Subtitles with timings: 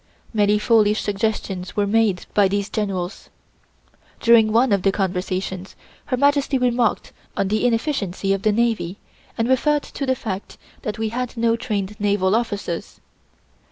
[0.33, 3.29] Many foolish suggestions were made by these generals.
[4.19, 8.97] During one of the conversations Her Majesty remarked on the inefficiency of the navy
[9.37, 12.99] and referred to the fact that we had no trained naval officers.